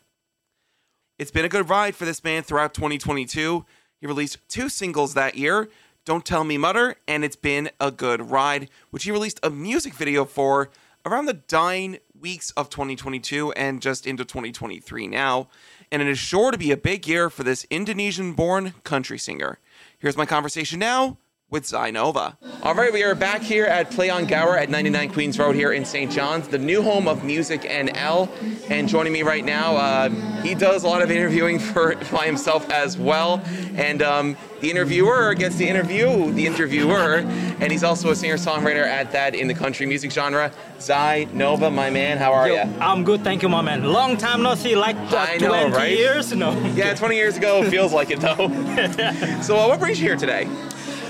[1.18, 3.66] It's been a good ride for this man throughout 2022.
[4.02, 5.70] He released two singles that year
[6.04, 9.94] Don't Tell Me Mother and It's Been a Good Ride, which he released a music
[9.94, 10.72] video for
[11.06, 15.48] around the dying weeks of 2022 and just into 2023 now.
[15.90, 19.60] And it is sure to be a big year for this Indonesian born country singer.
[19.98, 21.18] Here's my conversation now
[21.52, 22.38] with Zay Nova.
[22.64, 25.74] All right, we are back here at Play on Gower at 99 Queens Road here
[25.74, 26.12] in St.
[26.12, 28.30] John's, the new home of Music NL.
[28.72, 30.10] And joining me right now, uh,
[30.42, 33.44] he does a lot of interviewing for by himself as well.
[33.76, 37.18] And um, the interviewer gets to interview the interviewer,
[37.60, 40.52] and he's also a singer-songwriter at that in the country music genre.
[40.80, 42.62] Zay Nova, my man, how are you?
[42.80, 43.84] I'm good, thank you, my man.
[43.84, 45.92] Long time no see, like uh, I know, 20 right?
[45.92, 46.60] years, no?
[46.74, 48.36] Yeah, 20 years ago feels like it though.
[49.44, 50.50] so, uh, what brings you here today?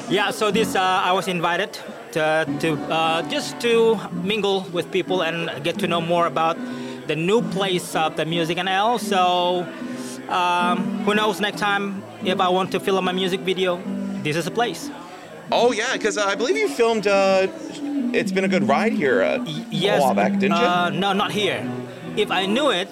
[0.10, 1.74] Yeah, so this uh, I was invited
[2.12, 6.58] to, to uh, just to mingle with people and get to know more about
[7.08, 9.00] the new place of the Music NL.
[9.00, 9.66] So
[10.32, 13.82] um, who knows next time if I want to film my music video,
[14.24, 14.92] this is a place.
[15.52, 17.08] Oh yeah, because uh, I believe you filmed.
[17.08, 17.48] Uh,
[18.14, 19.22] it's been a good ride here.
[19.24, 20.00] Uh, Yes.
[20.00, 20.66] A while back, didn't you?
[20.66, 21.68] Uh, no, not here.
[22.16, 22.88] If I knew it,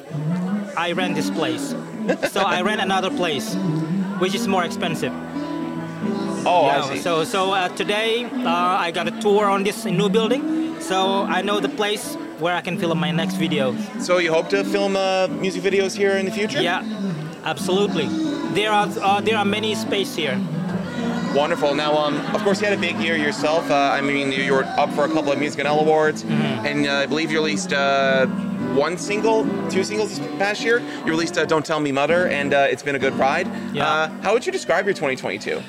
[0.76, 1.76] I rent this place.
[2.32, 3.56] so I rent another place,
[4.20, 5.14] which is more expensive.
[6.46, 7.02] Oh, Yeah, I see.
[7.02, 11.42] So so uh, today uh, I got a tour on this new building, so I
[11.42, 13.76] know the place where I can film my next video.
[14.00, 16.62] So you hope to film uh, music videos here in the future?
[16.62, 16.84] Yeah,
[17.44, 18.08] absolutely.
[18.54, 20.38] There are uh, there are many space here.
[21.36, 21.74] Wonderful.
[21.74, 23.70] Now, um, of course, you had a big year yourself.
[23.72, 26.66] Uh, I mean, you were up for a couple of Music NL awards, Mm-hmm.
[26.68, 28.28] and uh, I believe you released uh,
[28.76, 30.80] one single, two singles this past year.
[31.06, 33.48] You released uh, "Don't Tell Me Mother," and uh, it's been a good ride.
[33.74, 33.88] Yeah.
[33.90, 35.60] Uh, how would you describe your 2022?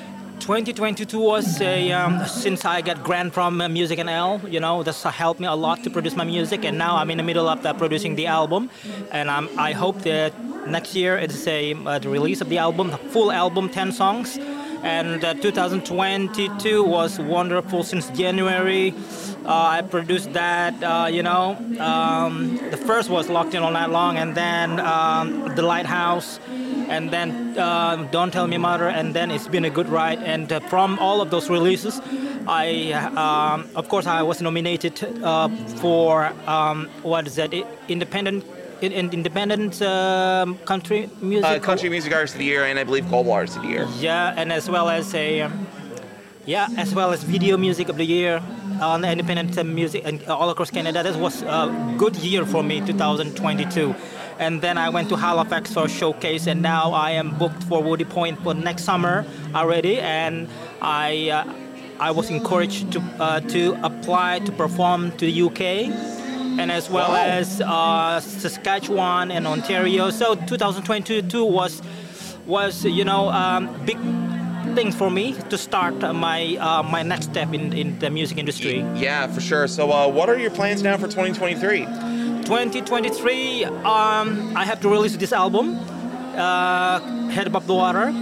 [0.45, 5.01] 2022 was a um, since I got grant from uh, Music NL, you know, this
[5.01, 7.65] helped me a lot to produce my music, and now I'm in the middle of
[7.65, 8.69] uh, producing the album,
[9.11, 10.33] and um, I hope that
[10.67, 14.37] next year it's a uh, the release of the album, the full album, 10 songs,
[14.85, 18.93] and uh, 2022 was wonderful since January.
[19.43, 23.89] Uh, I produced that, uh, you know, um, the first was Locked In All Night
[23.89, 26.39] Long, and then um, The Lighthouse
[26.87, 30.19] and then um, Don't Tell Me Mother, and then It's Been a Good Ride.
[30.19, 31.99] And uh, from all of those releases,
[32.47, 37.53] I, um, of course, I was nominated uh, for um, what is that?
[37.87, 38.45] Independent,
[38.81, 41.45] in, in- independent um, country music.
[41.45, 43.87] Uh, Country Music Artist of the Year, and I believe Global Artist of the Year.
[43.99, 45.67] Yeah, and as well as a, um,
[46.45, 48.41] yeah, as well as Video Music of the Year
[48.81, 51.01] on the independent uh, music and all across Canada.
[51.03, 53.95] That was a good year for me, 2022.
[54.37, 57.81] And then I went to Halifax for a showcase, and now I am booked for
[57.81, 59.99] Woody Point for next summer already.
[60.01, 60.49] And
[60.81, 61.53] I, uh,
[62.01, 65.87] I was encouraged to uh, to apply to perform to the UK,
[66.59, 67.23] and as well Wow.
[67.39, 70.09] as uh, Saskatchewan and Ontario.
[70.09, 71.81] So 2022 was
[72.45, 73.97] was you know um, big
[74.75, 78.79] thing for me to start my uh, my next step in, in the music industry.
[78.95, 79.67] Yeah, for sure.
[79.67, 81.85] So, uh, what are your plans now for 2023?
[82.45, 85.77] 2023, um, I have to release this album,
[86.35, 88.13] uh, Head Above the Water.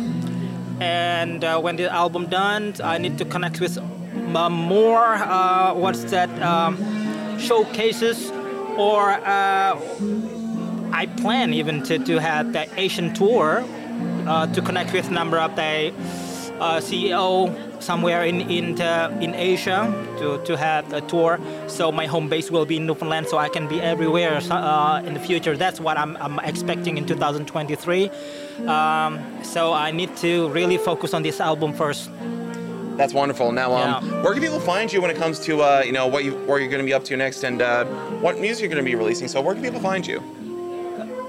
[0.79, 6.03] And uh, when the album done, I need to connect with uh, more, uh, what's
[6.05, 6.77] that, um,
[7.39, 8.31] showcases
[8.77, 9.79] or uh,
[10.91, 13.63] I plan even to, to have the Asian tour
[14.27, 15.93] uh, to connect with number of the
[16.59, 21.39] uh, CEO somewhere in in, uh, in Asia to, to have a tour.
[21.67, 25.13] So my home base will be in Newfoundland, so I can be everywhere uh, in
[25.13, 25.57] the future.
[25.57, 28.09] That's what I'm, I'm expecting in 2023.
[28.67, 32.09] Um, so I need to really focus on this album first.
[32.97, 33.51] That's wonderful.
[33.51, 36.23] Now, um, where can people find you when it comes to uh, you know what
[36.23, 37.85] you where you're going to be up to next and uh,
[38.21, 39.27] what music you're going to be releasing?
[39.27, 40.21] So where can people find you?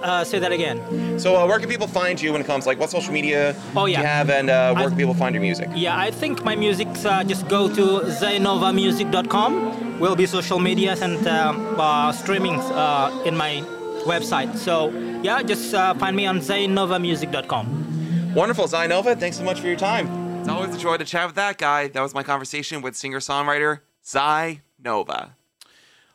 [0.03, 1.19] Uh, say that again.
[1.19, 3.87] So uh, where can people find you when it comes like what social media Oh,
[3.87, 4.01] do yeah.
[4.01, 5.71] you have and uh, where can people find your music?
[5.75, 9.99] Yeah, I think my music, uh, just go to zainovamusic.com.
[10.01, 13.62] Will be social medias and um, uh, streaming uh, in my
[14.05, 14.55] website.
[14.59, 14.91] So,
[15.23, 18.35] yeah, just uh, find me on zainovamusic.com.
[18.35, 19.17] Wonderful, Zay Nova.
[19.17, 20.24] Thanks so much for your time.
[20.45, 21.88] It's always a joy to chat with that guy.
[21.88, 25.36] That was my conversation with singer-songwriter Zay Nova.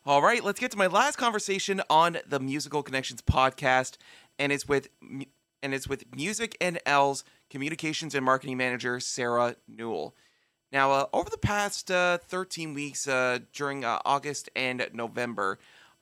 [0.06, 3.98] All right, let's get to my last conversation on the Musical Connections podcast,
[4.38, 4.90] and it's with
[5.64, 10.14] and it's with Music NL's communications and marketing manager Sarah Newell.
[10.72, 15.58] Now, uh, over the past uh, 13 weeks uh, during uh, August and November,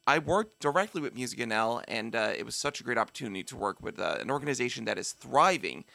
[0.05, 3.55] I worked directly with Music NL, and uh, it was such a great opportunity to
[3.55, 5.85] work with uh, an organization that is thriving.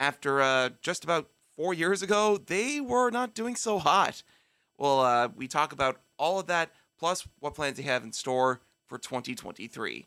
[0.00, 4.22] After just about four years ago, they were not doing so hot.
[4.78, 8.60] Well, uh, we talk about all of that, plus what plans they have in store
[8.86, 10.06] for 2023.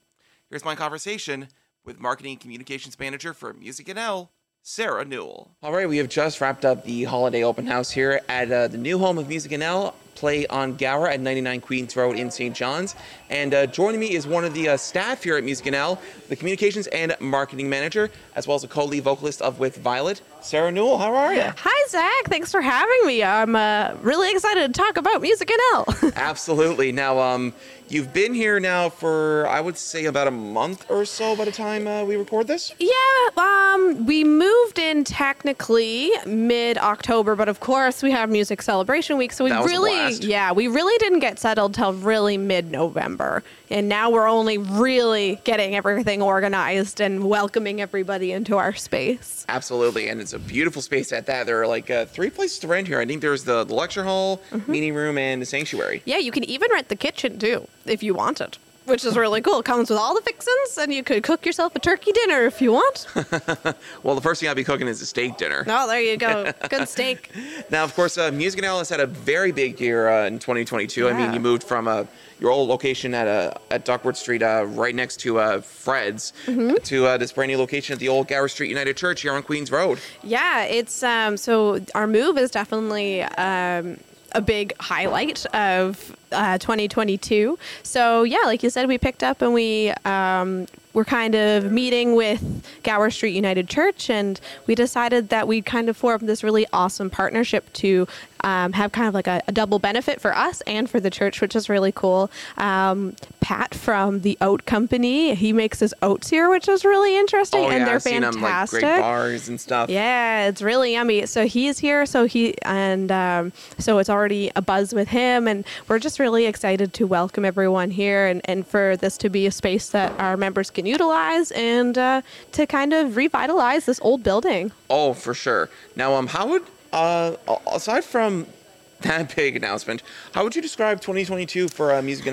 [0.49, 1.47] Here's my conversation
[1.83, 4.29] with Marketing and Communications Manager for Music NL,
[4.61, 5.51] Sarah Newell.
[5.63, 8.77] All right, we have just wrapped up the holiday open house here at uh, the
[8.77, 12.53] new home of Music NL, Play on Gower at 99 Queens Road in St.
[12.53, 12.93] John's.
[13.29, 15.97] And uh, joining me is one of the uh, staff here at Music NL,
[16.27, 20.71] the communications and marketing manager, as well as a co-lead vocalist of With Violet, Sarah
[20.71, 20.97] Newell.
[20.97, 21.43] How are you?
[21.55, 22.25] Hi, Zach.
[22.25, 23.23] Thanks for having me.
[23.23, 26.11] I'm uh, really excited to talk about Music and L.
[26.15, 26.91] Absolutely.
[26.91, 27.53] Now, um,
[27.87, 31.51] you've been here now for I would say about a month or so by the
[31.51, 32.73] time uh, we record this.
[32.79, 32.89] yeah,
[33.37, 39.31] um, we moved in technically mid October, but of course we have Music Celebration Week,
[39.31, 42.71] so we That was a really, yeah, we really didn't get settled till really mid
[42.71, 49.45] November, and now we're only really getting everything organized and welcoming everybody into our space.
[49.47, 51.45] Absolutely, and it's a beautiful space at that.
[51.45, 52.99] There are like uh, three places to rent here.
[52.99, 56.01] I think there's the, the lecture hall, meeting room, and the sanctuary.
[56.05, 58.57] Yeah, you can even rent the kitchen too if you want it.
[58.89, 59.59] Which is really cool.
[59.59, 62.61] It comes with all the fixins, and you could cook yourself a turkey dinner if
[62.61, 63.05] you want.
[64.03, 65.63] Well, the first thing I'll be cooking is a steak dinner.
[65.67, 66.51] Oh, there you go.
[66.69, 67.31] Good steak.
[67.69, 71.07] Now, of course, uh, Music NL had a very big year uh, in 2022.
[71.07, 72.05] I mean, you moved from uh,
[72.39, 76.81] your old location at uh, at Duckworth Street, uh, right next to uh, Fred's, Mhm.
[76.85, 79.43] to uh, this brand new location at the old Gower Street United Church here on
[79.43, 79.99] Queens Road.
[80.23, 81.37] Yeah, it's um.
[81.37, 83.97] So our move is definitely um
[84.33, 87.57] a big highlight of uh, 2022.
[87.83, 90.67] So yeah, like you said, we picked up and we um
[90.99, 92.43] we're kind of meeting with
[92.83, 94.37] Gower Street United Church, and
[94.67, 98.05] we decided that we'd kind of form this really awesome partnership to
[98.41, 101.41] um, have kind of like a, a double benefit for us and for the church,
[101.41, 102.29] which is really cool.
[102.57, 107.61] Um, Pat from the Oat Company, he makes his oats here, which is really interesting,
[107.61, 108.81] oh and yeah, they're I've seen them like fantastic.
[108.81, 109.89] great bars and stuff.
[109.89, 111.25] Yeah, it's really yummy.
[111.25, 112.05] So he's here.
[112.05, 116.45] So he and um, so it's already a buzz with him, and we're just really
[116.45, 120.37] excited to welcome everyone here, and, and for this to be a space that our
[120.37, 122.21] members can utilize, and uh,
[122.53, 124.71] to kind of revitalize this old building.
[124.89, 125.69] Oh, for sure.
[125.95, 127.35] Now, um, how would uh,
[127.71, 128.47] aside from
[129.01, 132.27] that big announcement, how would you describe 2022 for uh, Music?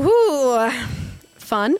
[0.00, 0.70] Ooh,
[1.34, 1.72] fun.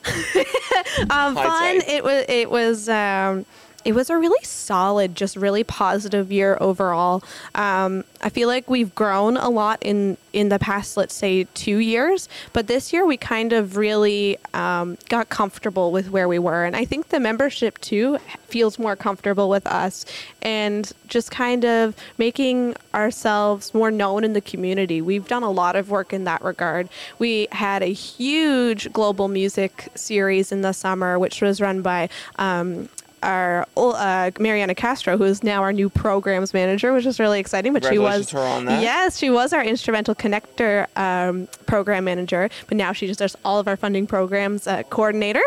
[1.10, 1.80] um, fun.
[1.86, 2.24] It was.
[2.28, 2.88] It was.
[2.88, 3.46] Um,
[3.84, 7.22] it was a really solid, just really positive year overall.
[7.54, 11.78] Um, I feel like we've grown a lot in in the past, let's say, two
[11.78, 12.28] years.
[12.52, 16.76] But this year, we kind of really um, got comfortable with where we were, and
[16.76, 20.04] I think the membership too feels more comfortable with us,
[20.42, 25.00] and just kind of making ourselves more known in the community.
[25.00, 26.88] We've done a lot of work in that regard.
[27.18, 32.08] We had a huge global music series in the summer, which was run by.
[32.38, 32.88] Um,
[33.22, 37.72] our uh, Mariana Castro, who is now our new programs manager, which is really exciting.
[37.72, 38.82] But she was to her on that.
[38.82, 43.58] yes, she was our instrumental connector um, program manager, but now she just does all
[43.58, 45.42] of our funding programs uh, coordinator.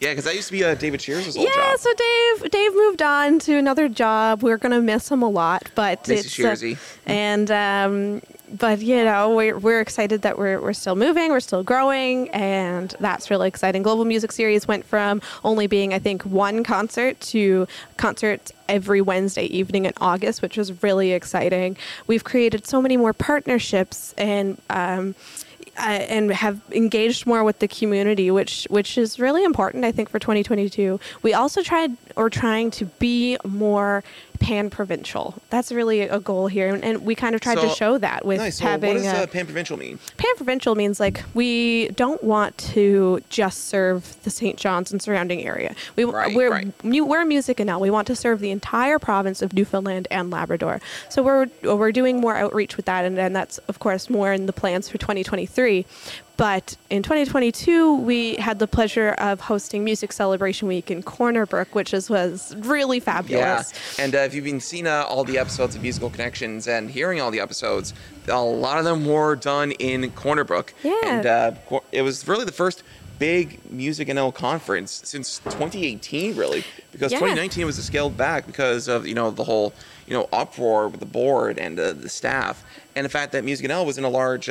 [0.00, 1.64] Yeah, because that used to be uh, David Shears' old Yeah, job.
[1.64, 4.42] Yeah, so Dave Dave moved on to another job.
[4.42, 6.74] We're gonna miss him a lot, but Miss it's uh,
[7.06, 8.22] and um,
[8.58, 12.94] but you know we're we're excited that we're we're still moving, we're still growing, and
[13.00, 13.82] that's really exciting.
[13.82, 19.44] Global Music Series went from only being I think one concert to concerts every Wednesday
[19.46, 21.76] evening in August, which was really exciting.
[22.06, 24.60] We've created so many more partnerships and.
[24.70, 25.14] Um,
[25.76, 30.08] uh, and have engaged more with the community, which which is really important, I think,
[30.08, 31.00] for 2022.
[31.22, 34.04] We also tried or trying to be more
[34.40, 35.34] pan provincial.
[35.50, 38.38] That's really a goal here, and, and we kind of tried to show that with
[38.38, 38.58] nice.
[38.58, 38.94] So having.
[38.96, 39.98] what does uh, pan provincial mean?
[40.16, 44.58] Pan provincial means like we don't want to just serve the St.
[44.58, 45.74] John's and surrounding area.
[45.96, 46.84] We Right, we're right.
[46.84, 47.80] mu- we're Music NL.
[47.80, 50.80] We want to serve the entire province of Newfoundland and Labrador.
[51.08, 54.46] So we're we're doing more outreach with that, and, and that's of course more in
[54.46, 55.86] the plans for 2023.
[56.36, 61.74] But in 2022, we had the pleasure of hosting Music Celebration Week in Corner Brook,
[61.74, 63.72] which is, was really fabulous.
[63.98, 66.90] Yeah, and uh, if you've been seeing uh, all the episodes of Musical Connections and
[66.90, 67.94] hearing all the episodes,
[68.26, 70.74] a lot of them were done in Corner Brook.
[70.82, 70.94] Yeah.
[71.04, 71.52] And uh,
[71.92, 72.82] it was really the first
[73.20, 77.18] big Music NL conference since 2018, really, because Yeah.
[77.20, 79.72] 2019 was scaled back because of you know the whole
[80.08, 82.64] you know uproar with the board and uh, the staff,
[82.96, 84.48] and the fact that Music NL was in a large.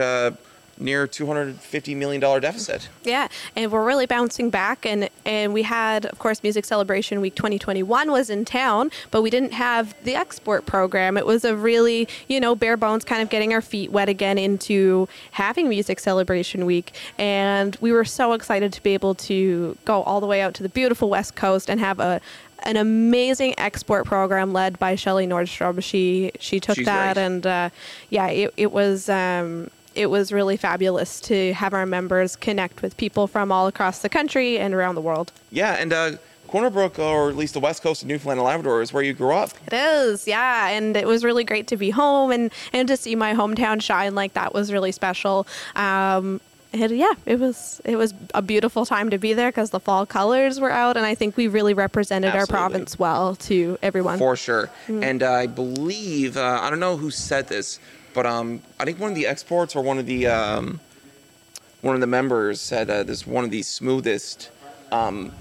[0.84, 2.89] Near two hundred fifty million dollar deficit.
[3.03, 7.36] Yeah, and we're really bouncing back, and and we had, of course, Music Celebration Week
[7.36, 11.15] 2021 was in town, but we didn't have the export program.
[11.17, 14.38] It was a really, you know, bare bones kind of getting our feet wet again
[14.38, 20.03] into having Music Celebration Week, and we were so excited to be able to go
[20.03, 22.19] all the way out to the beautiful West Coast and have a
[22.65, 25.81] an amazing export program led by Shelley Nordstrom.
[25.84, 27.25] She she took She's that great.
[27.25, 27.69] and uh,
[28.09, 32.97] yeah, it, it was um, it was really fabulous to have our members connect with
[32.97, 35.31] people from all across the country and around the world.
[35.51, 36.11] Yeah, and uh,
[36.47, 39.13] Corner Brook, or at least the west coast of Newfoundland and Labrador, is where you
[39.13, 39.51] grew up.
[39.67, 43.15] It is, yeah, and it was really great to be home and and to see
[43.15, 45.47] my hometown shine like that was really special.
[45.75, 46.41] Um,
[46.73, 50.05] and yeah, it was it was a beautiful time to be there because the fall
[50.05, 54.17] colors were out, and I think we really represented our province well to everyone.
[54.17, 54.69] For sure.
[54.87, 55.03] Mm.
[55.03, 57.79] And uh, I believe, uh, I don't know who said this,
[58.14, 60.80] but um, I think one of the exports or one of the um,
[61.82, 64.49] one of the members said uh, this is one of the smoothest
[64.91, 65.32] um,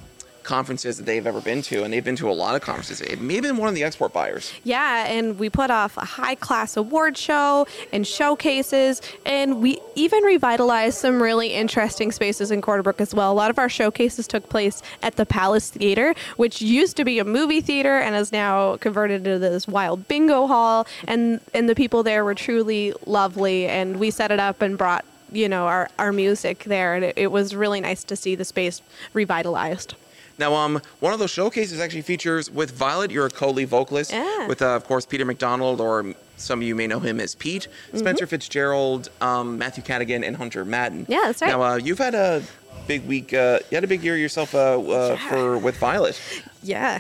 [0.43, 3.01] conferences that they've ever been to, and they've been to a lot of conferences.
[3.01, 4.53] It may have been one of the export buyers.
[4.65, 10.23] Yeah, and we put off a high class award show and showcases, and we even
[10.25, 13.33] revitalized some really interesting spaces in Corner Brook as well.
[13.33, 17.19] A lot of our showcases took place at the Palace Theater, which used to be
[17.19, 20.87] a movie theater and is now converted into this wild bingo hall.
[21.07, 25.05] And and the people there were truly lovely, and we set it up and brought
[25.33, 28.45] you know our, our music there, and it, it was really nice to see the
[28.45, 28.83] space
[29.13, 29.95] revitalized.
[30.39, 33.11] Now, um, one of those showcases actually features with Violet.
[33.11, 34.47] You're a co-lead vocalist Yeah.
[34.47, 37.69] with, uh, of course, Peter McDonald, or some of you may know him as Pete,
[37.95, 38.31] Spencer Mhm.
[38.31, 41.07] Fitzgerald, um, Matthew Cadigan, and Hunter Madden.
[41.09, 41.49] Yeah, that's right.
[41.51, 42.43] Now, uh, you've had a
[42.87, 43.33] big week.
[43.33, 46.19] Uh, you had a big year yourself uh, uh, for with Violet.
[46.63, 46.99] Yeah.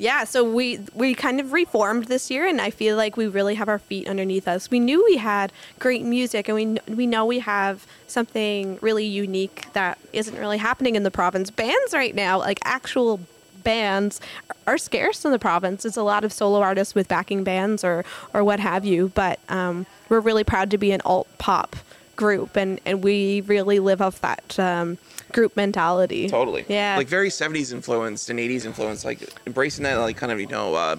[0.00, 3.54] Yeah, so we we kind of reformed this year, and I feel like we really
[3.56, 4.70] have our feet underneath us.
[4.70, 9.66] We knew we had great music, and we we know we have something really unique
[9.74, 11.50] that isn't really happening in the province.
[11.50, 13.20] Bands right now, like actual
[13.62, 14.22] bands,
[14.66, 15.84] are scarce in the province.
[15.84, 19.12] It's a lot of solo artists with backing bands or or what have you.
[19.14, 21.76] But um, we're really proud to be an alt pop
[22.20, 24.98] group, and and we really live off that um,
[25.32, 26.28] group mentality.
[26.28, 26.66] Totally.
[26.68, 26.96] Yeah.
[26.98, 30.74] Like very 70s influenced and 80s influenced, like embracing that, like kind of, you know,
[30.74, 30.96] uh,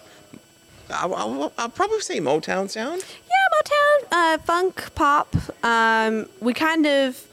[0.89, 3.03] I'll, I'll, I'll probably say Motown sound.
[3.29, 5.35] Yeah, Motown, uh, funk, pop.
[5.63, 7.27] Um, we kind of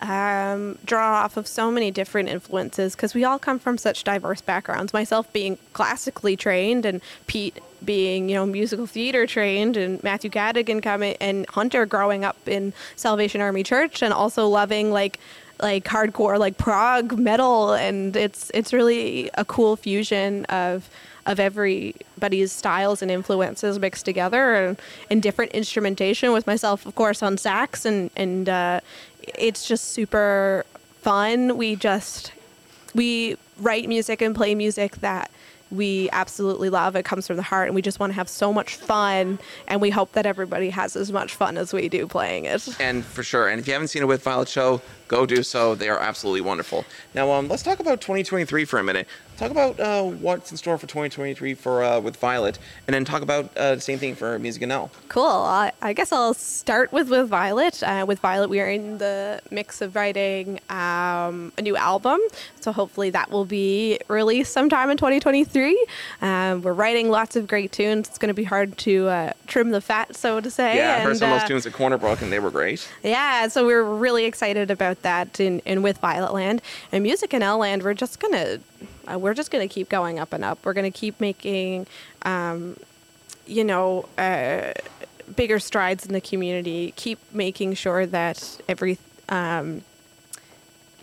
[0.00, 4.40] um, draw off of so many different influences because we all come from such diverse
[4.40, 4.92] backgrounds.
[4.92, 10.82] Myself being classically trained, and Pete being you know musical theater trained, and Matthew Cadigan
[10.82, 15.18] coming, and Hunter growing up in Salvation Army Church, and also loving like
[15.62, 20.88] like hardcore like prog metal, and it's it's really a cool fusion of
[21.26, 27.22] of everybody's styles and influences mixed together and, and different instrumentation with myself of course
[27.22, 27.84] on sax.
[27.84, 28.80] And and uh,
[29.38, 30.64] it's just super
[31.02, 31.56] fun.
[31.56, 32.32] We just
[32.94, 35.30] we write music and play music that
[35.70, 38.52] we absolutely love it comes from the heart and we just want to have so
[38.52, 42.44] much fun and we hope that everybody has as much fun as we do playing
[42.44, 43.48] it And for sure.
[43.48, 45.74] And if you haven't seen it with Violet Show, go do so.
[45.74, 46.84] They are absolutely wonderful.
[47.14, 49.06] Now, um, let's talk about 2023 for a minute.
[49.40, 53.22] Talk about uh, what's in store for 2023 for uh, with Violet, and then talk
[53.22, 54.90] about uh, the same thing for Music NL.
[55.08, 55.24] Cool.
[55.24, 57.82] I, I guess I'll start with with Violet.
[57.82, 62.20] Uh, with Violet, we are in the mix of writing um, a new album,
[62.60, 65.86] so hopefully that will be released sometime in 2023.
[66.20, 68.08] Um, we're writing lots of great tunes.
[68.08, 70.76] It's going to be hard to uh, trim the fat, so to say.
[70.76, 72.50] Yeah, I heard and, some of uh, those tunes at Corner Brook, and they were
[72.50, 72.86] great.
[73.02, 76.60] yeah, so we're really excited about that and, and with Violet Land.
[76.92, 78.60] And Music NL Land, we're just gonna
[79.12, 80.58] uh, we're just gonna keep going up and up.
[80.64, 81.86] We're gonna keep making
[82.22, 82.76] um,
[83.46, 84.72] you know, uh,
[85.36, 88.98] bigger strides in the community, keep making sure that every
[89.28, 89.82] um,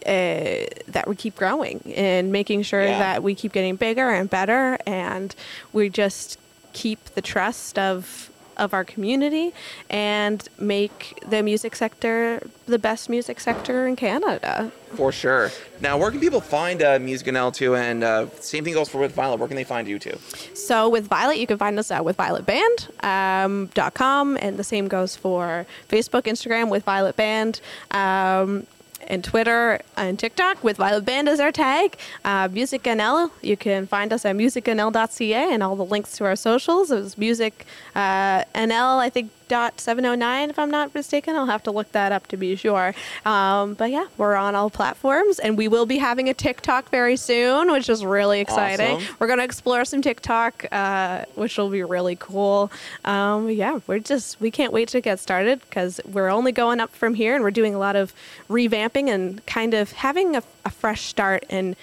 [0.06, 3.00] uh, that we keep growing and making sure Yeah.
[3.00, 5.36] that we keep getting bigger and better and
[5.74, 6.38] we just
[6.74, 9.54] keep the trust of of our community
[9.90, 14.72] and make the music sector the best music sector in Canada.
[14.96, 15.52] For sure.
[15.82, 17.76] Now, where can people find uh, Music NL too?
[17.76, 19.40] And uh, same thing goes for with Violet.
[19.40, 20.18] Where can they find you too?
[20.54, 24.88] So with Violet, you can find us at with violetband.com, um, .com, and the same
[24.88, 27.62] goes for Facebook, Instagram with Violet Band.
[27.92, 28.66] Um,
[29.08, 31.98] and Twitter and TikTok with Violet Band as our tag.
[32.24, 36.36] Uh, Music NL, you can find us at musicnl.ca and all the links to our
[36.36, 36.92] socials.
[36.92, 41.36] It was Music uh, NL, I think, 709 if i'm not mistaken.
[41.36, 42.94] I'll have to look that up to be sure.
[43.26, 47.16] Um, but yeah we're on all platforms and we will be having a tiktok very
[47.16, 48.98] soon which is really exciting.
[48.98, 49.16] Awesome.
[49.20, 52.72] we're going to explore some tiktok uh, which will be really cool.
[53.06, 56.92] Um, yeah we're just we can't wait to get started because we're only going up
[56.94, 58.14] from here and we're doing a lot of
[58.50, 61.76] revamping and kind of having a, a fresh start and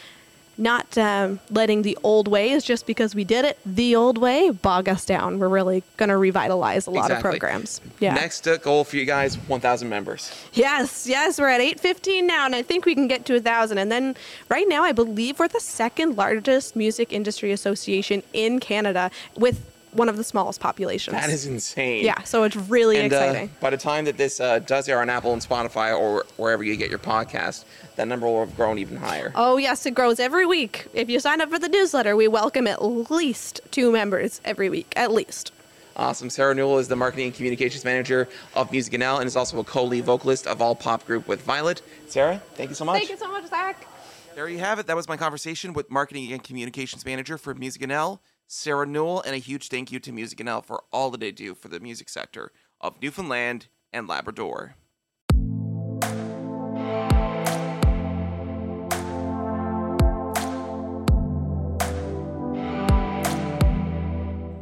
[0.56, 4.88] not um, letting the old ways just because we did it the old way bog
[4.88, 8.96] us down we're really going to revitalize a lot of programs yeah Next goal for
[8.96, 10.32] you guys 1,000 members.
[10.52, 13.78] Yes, yes, we're at 815 now, and I think we can get to a thousand.
[13.78, 14.16] And then
[14.48, 20.08] right now, I believe we're the second largest music industry association in Canada with one
[20.08, 21.14] of the smallest populations.
[21.16, 22.04] That is insane.
[22.04, 23.50] Yeah, so it's really and, uh, exciting.
[23.60, 26.76] by the time that this uh, does air on Apple and Spotify or wherever you
[26.76, 27.64] get your podcast,
[27.96, 29.32] that number will have grown even higher.
[29.34, 30.86] Oh, yes, it grows every week.
[30.92, 34.92] If you sign up for the newsletter, we welcome at least two members every week,
[34.96, 35.52] at least.
[35.96, 36.28] Awesome.
[36.28, 39.64] Sarah Newell is the marketing and communications manager of Music NL and is also a
[39.64, 41.82] co-lead vocalist of Alt Pop Group with Violet.
[42.08, 42.98] Sarah, thank you so much.
[42.98, 43.86] Thank you so much, Zach.
[44.34, 44.88] There you have it.
[44.88, 49.34] That was my conversation with marketing and communications manager for Music NL, Sarah Newell, and
[49.34, 52.08] a huge thank you to Music NL for all that they do for the music
[52.08, 54.76] sector of Newfoundland and Labrador.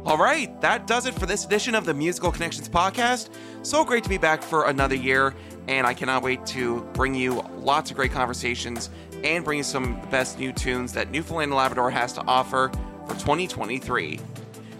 [0.05, 3.29] All right, that does it for this edition of the Musical Connections podcast.
[3.63, 5.33] So great to be back for another year,
[5.67, 8.89] and I cannot wait to bring you lots of great conversations
[9.23, 12.21] and bring you some of the best new tunes that Newfoundland and Labrador has to
[12.27, 12.69] offer
[13.07, 14.19] for 2023.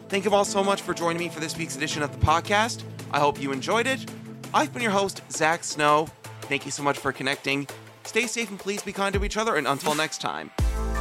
[0.09, 2.83] Thank you all so much for joining me for this week's edition of the podcast.
[3.11, 4.09] I hope you enjoyed it.
[4.53, 6.07] I've been your host, Zach Snow.
[6.41, 7.67] Thank you so much for connecting.
[8.03, 10.51] Stay safe and please be kind to each other, and until next time,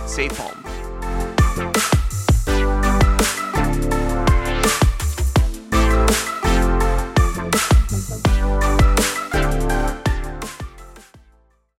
[0.06, 0.91] safe home.